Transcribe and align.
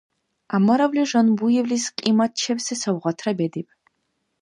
ГӀямаровли 0.51 1.03
Жанбуевлис 1.09 1.85
кьиматчебси 1.97 2.75
савгъатра 2.81 3.31
бедиб. 3.39 3.67